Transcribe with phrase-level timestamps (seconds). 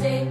[0.00, 0.21] day.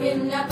[0.00, 0.42] भिन्न